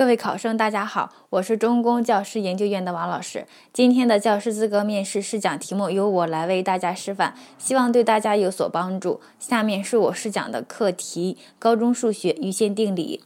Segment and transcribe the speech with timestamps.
[0.00, 3.46] 各位考生，大家好，我是中公教师研究院的王老师。
[3.70, 9.20] 今天的教师资格面试试讲题目由我来为大家示范，希望对大家有所帮助。
[9.38, 13.22] 下面是我试讲的课题：高中数学余弦定理。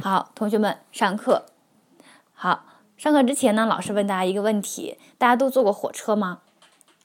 [0.00, 1.46] 好，同学们，上课。
[2.32, 2.64] 好，
[2.96, 6.40] 上课之前呢，老师问大家一个问题：大家都坐过火车吗？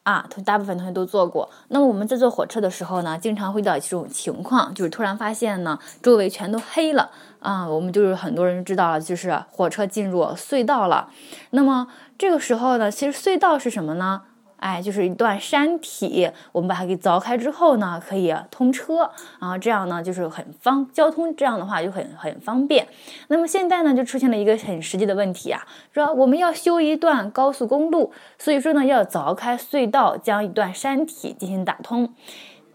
[0.05, 1.49] 啊，同大部分同学都坐过。
[1.69, 7.67] 那么我们在坐火车的时候呢，经常会遇到这种情况，就是突然发现呢，周围全都黑了啊。
[7.67, 11.09] 我们就是很多人知道了，就是火车进入隧道了。
[11.49, 11.87] 那么
[12.19, 14.21] 这个时候呢，其实隧道是什么呢？
[14.57, 19.09] 哎，就是一段山体，我们把它给凿开之后呢，可以通车，
[19.39, 22.87] 啊这样呢就是很方交通，这样的话就很很方便。
[23.27, 32.13] 那么现在呢就出现了一个很实际的问题啊，说我们要修一段高速公路，所以说呢要凿开隧道，将一段山体进行打通。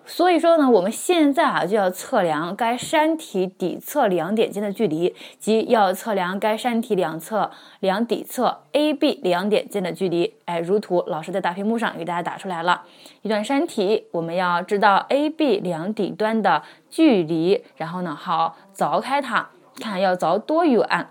[0.06, 10.34] 所以说呢，我们现在啊就要测量该山体底侧两点间的距离，即要测量该山体两侧两底侧 A、B 两点间的距离。
[10.46, 12.82] 哎，如图，老师在大屏幕上给大家打出来了
[13.22, 21.06] 一段山体，我们要知道 A、B 两底端的距离，然后呢，好凿开它，看要凿多远。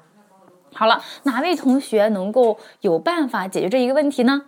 [0.74, 4.44] 好了，哪位同学能够有办法解决这一个问题呢？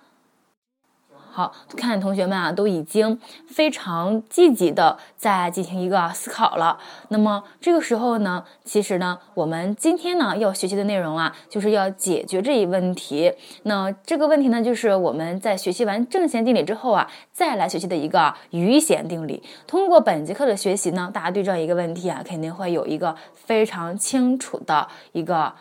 [1.34, 6.78] 好，看同学们啊，都已经非常积极的在进行一个思考了。
[7.08, 13.34] 那么这个时候呢，其实呢，我们今天呢要学习的内容啊，就是要解决这一问题。
[13.64, 19.42] 那这个问题呢，就是我们在学习完正弦定理之后啊，再来学习的一个余弦定理。
[19.66, 25.54] 通过本节课的学习呢，大家对这样一个问题啊，肯定会有一个非常清楚的一个。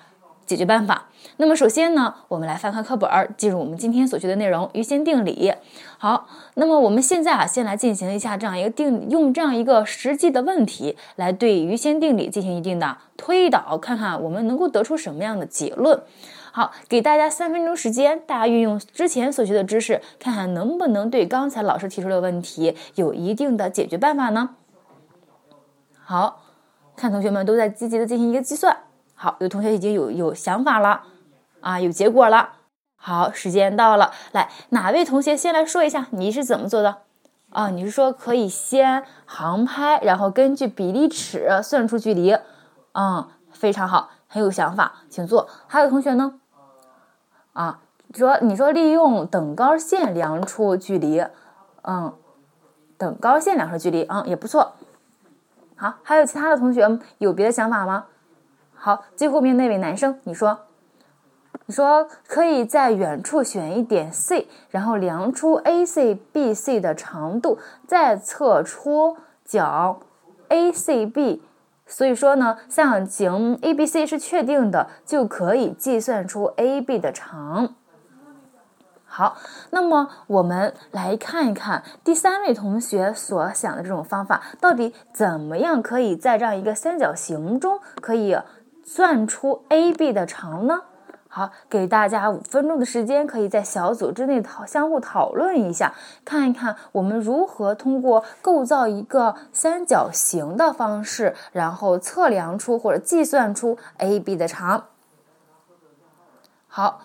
[0.50, 1.06] 解决办法。
[1.36, 5.52] 那么首先呢，我们来翻开课本儿，进入我们今天所学的内容——余弦定理。
[5.96, 16.02] 好，那么我们现在啊，先来进行一下这样一个定，用这样一个实际的问题来对余弦定理进行一定的推导，看看我们能够得出什么样的结论。
[16.50, 24.56] 好，给大家三分钟时间，大家运用之前所学的知识，看看能不能对刚才老师提出的问题有一定的解决办法呢？
[26.02, 26.42] 好，
[26.96, 28.76] 看同学们都在积极的进行一个计算。
[29.22, 31.02] 好，有同学已经有有想法了，
[31.60, 32.52] 啊，有结果了。
[32.96, 37.02] 好，时间到了，来，哪位同学先来说一下你是怎么做的？
[37.50, 42.34] 啊，你是说可以先航拍，然后根据比例尺算出距离？
[42.92, 45.46] 嗯，非常好，很有想法，请坐。
[45.66, 46.40] 还有同学呢？
[47.52, 47.80] 啊，
[48.14, 51.22] 说你说利用等高线量出距离，
[51.82, 52.14] 嗯，
[52.96, 54.72] 等高线量出距离，嗯，也不错。
[55.76, 58.06] 好，还有其他的同学有别的想法吗？
[58.82, 60.60] 好，最后面那位男生，你说，
[61.66, 70.00] 你说可以在远处选一点 C，然后量出 AC、BC 的长度，再测出角
[70.48, 71.40] ACB。
[71.86, 77.74] 所以说呢，像形 ABC 是确定的，就可以计算出 AB 的长。
[79.04, 79.36] 好，
[79.70, 88.34] 那么我们来看一看第三位同学所想的这种方法，到底怎么样可以在这样一个三角形中可以。
[88.84, 90.82] 算出 AB 的长呢？
[91.32, 104.86] 好，给大家五分钟的时间，可以在小组之内讨相互讨论一下，看一看我们如何通过构造一个三角形的方式，然后测量出或者计算出 AB 的长。
[106.66, 107.00] 好，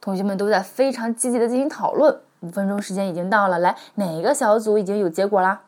[0.00, 5.60] 同学们都在非常积极的进行讨论，五分钟时间已经到了，来，哪个小组已经有结果啦？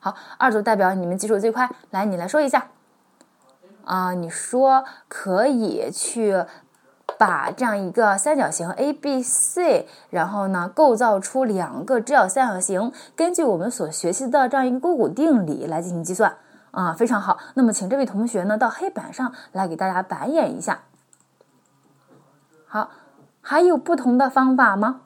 [0.00, 2.68] 好，二组代表你们技术最快，来，你来说一下。
[3.84, 6.44] 啊，你说可以去
[7.18, 16.36] 把这样一个三角形 A B C，然后呢构造出两个直角三角形，根据我们所学习的这样一个勾股定理来进行计算
[16.70, 17.38] 啊，非常好。
[17.54, 20.80] 那么请这位同学呢到黑板上来给大家白演一下。
[22.66, 22.90] 好，
[23.42, 25.02] 还有不同的方法吗？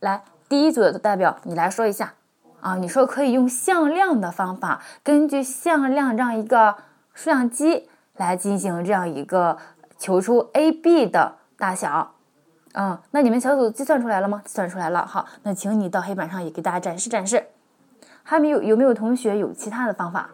[0.00, 2.12] 来，第一组的代表你来说一下
[2.60, 6.76] 啊，你说可以用向量的方法，根据向量这样一个。
[7.16, 9.56] 数量积来进行这样一个
[9.98, 12.12] 求出 AB 的大小，
[12.74, 14.42] 嗯，那你们小组计算出来了吗？
[14.44, 17.46] 计算出来了，好，那请你到黑板上也给大家展示展示。
[18.22, 20.28] 还没有有没有同学有其他的方法？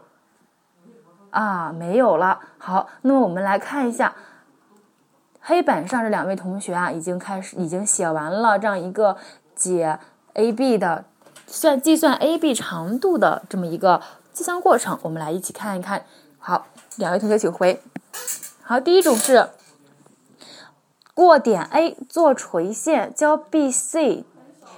[1.31, 2.41] 啊，没有了。
[2.59, 4.15] 好，那么我们来看一下
[5.41, 9.17] 黑板上这两位同学啊，已经开始已经写完了这样一个
[9.55, 10.01] 解
[10.33, 11.05] AB 的
[11.47, 14.03] 算计算 AB 长度的这么一个
[14.33, 16.05] 计算过程，我们来一起看一看。
[16.43, 16.67] 好。
[16.97, 17.81] 两位同学请回。
[18.63, 19.49] 好，第一种是
[21.15, 24.25] 过点 A 做垂线交 BC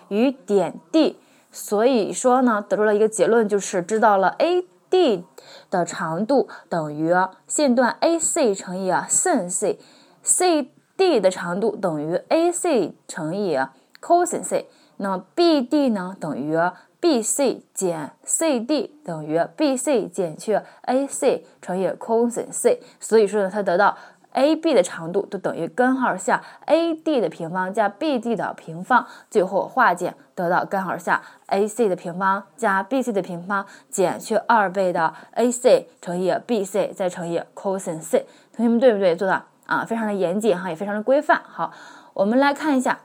[0.08, 1.18] 与点 D，
[1.50, 5.24] 所以说呢，得出了一个结论，就是知道了 AD D
[5.70, 7.12] 的长度等于
[7.48, 13.58] 线段 AC 乘以 sin C，CD 的长度等于 AC 乘以
[14.00, 16.56] cos C，那 BD 呢等于
[17.00, 23.96] BC 减 CD 等于 BC 减去 AC 乘以 cos C，所以说呢，它得到。
[24.34, 38.26] AB 的长度都等于根号下 AD 的平方加 BD 的平方，最后化简得到根号下 AC 的平方加 BC 的平方减去二倍的 AC 乘以 BC 再乘以 cos C。
[38.56, 39.14] 同学们对不对？
[39.14, 41.40] 做的啊，非常的严谨哈，也非常的规范。
[41.44, 41.70] 好，
[42.12, 42.98] 我们来看一下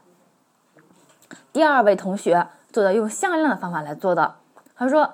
[1.52, 4.36] 第二位同学做的用向量的方法来做的。
[4.76, 5.14] 他说，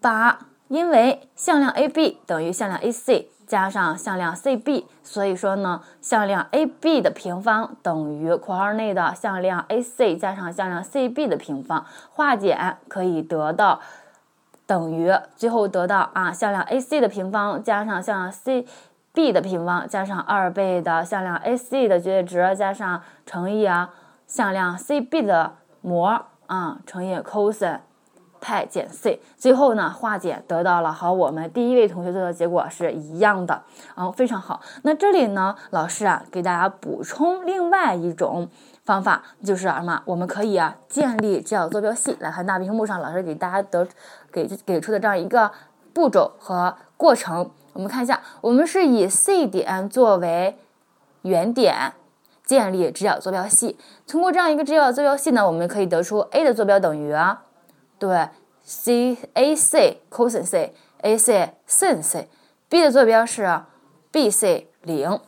[0.00, 3.28] 把因为向量 AB 等于向量 AC。
[3.50, 13.80] 加上向量 CB，所以说呢，向量 AB 的平方等于括号内的向量 AC 加上向量 CB 的平方，化简可以得到
[14.66, 23.90] 等于最后得到啊向量 AC 的平方加上向量 CB 的平方加上二倍的向量 AC 的绝对值加上乘以啊
[24.30, 27.80] 向量 CB 的模啊乘以 cos。
[28.42, 33.62] 派减 c，最后呢化简得到了和我们第一位同学做的结果是一样的，
[33.98, 34.62] 嗯，非常好。
[34.82, 38.48] 那这里呢，老师啊给大家补充另外一种
[38.82, 40.00] 方法，就是什么？
[40.06, 42.16] 我们可以啊建立这样坐标系。
[42.18, 43.86] 来看大屏幕上，老师给大家得
[44.32, 45.52] 给给出的这样一个
[45.92, 47.50] 步骤和过程。
[47.74, 50.56] 我们看一下，我们是以 C 点作为
[51.20, 51.92] 原点
[52.50, 53.78] 建立直角坐标系。
[54.08, 57.14] 通过这样一个直角坐标系呢，我们可以得出 A 的坐标等于。
[57.96, 58.28] 对
[58.64, 63.62] ，c a c cos c a c sin c，b 的坐标是
[64.10, 65.20] b c 零。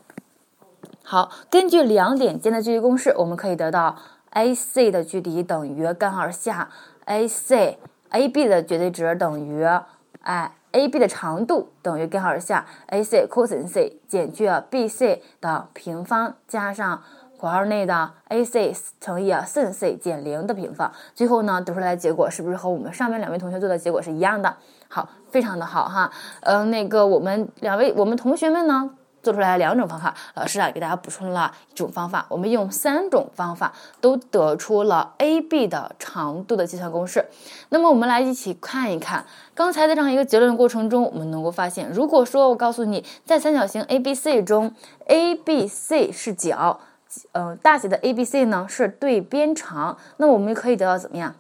[1.05, 3.97] 好，根据两点间的距离公式，我们可以得到
[4.31, 6.71] a c 的距离等于根号下
[7.05, 7.79] a c
[8.11, 9.65] a b 的绝对值等于
[10.23, 17.03] 哎 a b 的长度等于根号下 a c cos c 减去 b c 的平方加上。
[17.39, 24.57] 括号内的 AC 乘以 sin C 减零的平方，最后呢得出来的结果是不是和我们上面两位同学做的结果是一样的？
[24.87, 26.09] 好，非常的好哈。
[26.43, 28.91] 嗯，那个我们两位我们同学们呢
[29.23, 37.25] 做出来两种方法，老师啊给大家补充了一种方法，我们用三种方法都得出了 AB 的长度的计算公式。
[37.69, 39.25] 那么我们来一起看一看
[39.55, 44.75] 刚才的这样一个结论过程中，我们能够发现，如果说我告诉你在三角形 ABC 中
[45.07, 46.81] ，ABC 是角。
[47.33, 51.35] 嗯，大写的 A B C 呢是对边长，那我们可以得到怎么样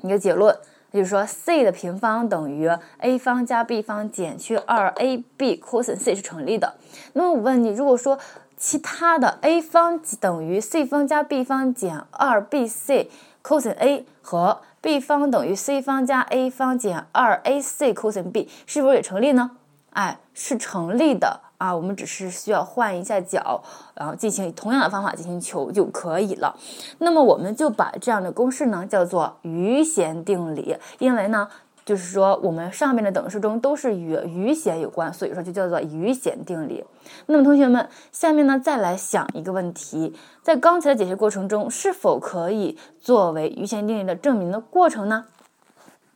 [0.00, 0.56] 一个结论？
[0.92, 6.74] 也就是说，C 的平方等于 A 方加 B 方减去二 A B cos C 是成立的。
[7.12, 8.18] 那么我问你，如果说
[8.56, 13.10] 其他的 A 方等于 C 方加 B 方减二 B C
[13.42, 19.52] cos A 和 B 方等于 C 方加 A 方减二 A C cos B 是否也成立呢？
[19.90, 21.40] 哎，是成立的。
[21.60, 23.62] 啊，我们只是需要换一下角，
[23.94, 26.56] 然后进行同样的方法进行求就可以了。
[27.00, 31.46] 那么我们就把这样的公式呢叫做余弦定理，因为呢
[31.84, 36.82] 就是说我们上面的等式中都是与余弦有关，所以说就叫做余弦定理。
[37.26, 45.26] 那么同学们，下面呢再来想一个问题，在刚才的解释过程中，是否可以作为余弦定理的证明的过程呢？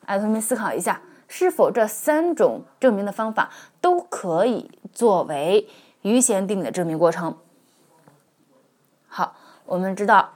[0.06, 1.02] 哎，同学们思考一下。
[1.36, 3.50] 是否这三种证明的方法
[3.80, 5.68] 都可以作为
[6.02, 7.36] 余弦定理的证明过程？
[9.08, 9.34] 好，
[9.66, 10.34] 我们知道，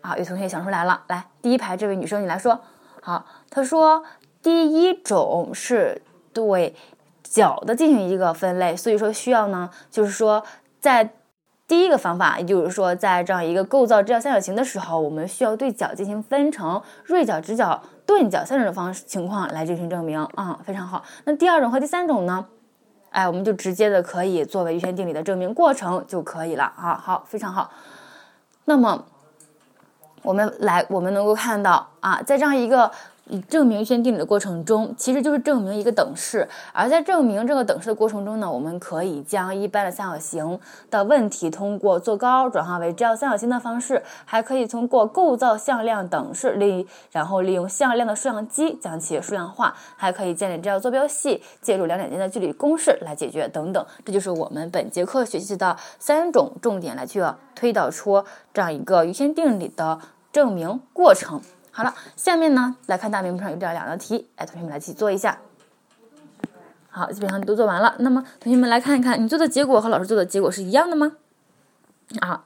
[0.00, 2.58] 啊，有同学想出来了，来，第一排这位女生你来说，
[3.00, 4.02] 好，她说
[4.42, 6.02] 第一种是
[6.32, 6.74] 对
[7.22, 10.42] 角的进行一个分类，所以说需要呢，就是说
[10.80, 11.14] 在。
[11.68, 21.02] 第一个方法，也就是说，在这样一个构造直角三角形的时候，我们需要对角进行分成锐角、直角、钝角三种方式情况来进行证明啊，非常好。
[21.24, 22.46] 那第二种和第三种呢？
[23.10, 27.70] 哎，我们就直接的可以作为余弦定理的证明过程就可以了啊，好，非常好。
[28.66, 29.06] 那么
[30.22, 32.90] 我们来，我们能够看到啊，在这样一个。
[33.48, 36.46] 证明余弦定理的过程中，其实就是证明一个等式。
[36.72, 40.58] 而在证明这个等式的过程中呢，我们可以将一般的三角形
[40.90, 53.86] 的问题通过做高转化为直角三角形的方式，还可以通过构造向量等式，利然后利用向量的数量积将其数量化，还可以建立直角坐标系，借助两点间的距离公式来解决等等。
[54.04, 57.22] 这就是我们本节课学习的三种重点，来去
[57.54, 60.00] 推导出这样一个余弦定理的
[60.32, 61.40] 证明过程。
[61.74, 65.38] 好了，下面呢来看大屏幕上有这样两道题，哎，同学们来一起做一下。
[66.90, 67.94] 好，基本上都做完了。
[68.00, 71.12] 那么同学们来看一看，你做的结果和老师做的结果是一样的吗？
[72.20, 72.44] 啊，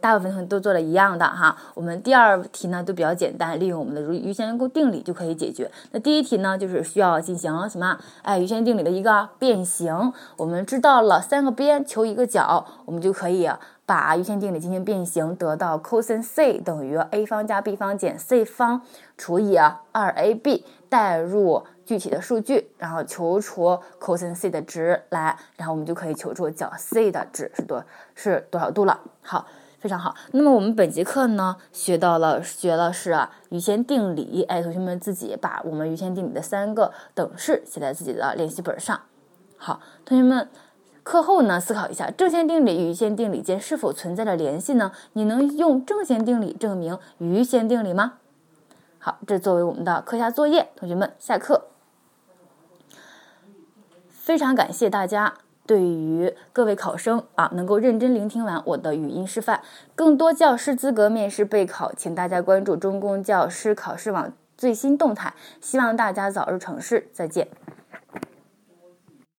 [0.00, 1.56] 大部分同学都做了一样的哈。
[1.74, 5.68] 我们第二题呢都比较简单，利用我们的余余弦定定理就可以解决。
[5.90, 7.98] 那第一题呢就是需要进行什么？
[8.22, 10.12] 哎，余弦定理的一个变形。
[10.36, 13.50] 我们知道了三个边求一个角，我们就可以
[13.90, 18.82] 把余弦定理进行变形，得到 cos c 等于 a 方加 b 方减 c 方
[19.18, 21.66] 除以二 ab，代入。
[21.84, 29.00] 具体的数据，然后求出 cos c 的值来，然后我们就可以求出角 c 的值是多是多少度了。
[29.22, 29.44] 好，
[29.80, 30.14] 非常好。
[30.30, 33.18] 那么我们本节课呢学到了学了是
[33.48, 39.00] 余弦定理，哎，同学们自己把我们余弦定理的三个等式写在自己的练习本上。
[39.56, 40.48] 好，同学们
[41.10, 44.92] 课后呢思考一下正弦定理与余弦定理间是否存在着联系呢？
[45.14, 48.18] 你能用正弦定理证明余弦定理吗？
[49.00, 51.66] 好，这作为我们的课下作业，同学们下课。
[54.08, 55.34] 非常感谢大家
[55.66, 59.62] 对于各位考生啊，能够认真聆听完我的语音示范。
[59.96, 65.34] 更多教师资格面试备考，请大家关注中公教师考试网最新动态。
[65.60, 67.48] 希望大家早日成事，再见。